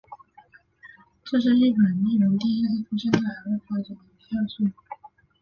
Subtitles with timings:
[1.23, 4.73] 这是日本艺人第一次出现在海外发行的邮票上。